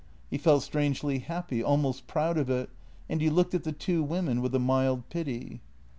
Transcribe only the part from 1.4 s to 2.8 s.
al most proud of it,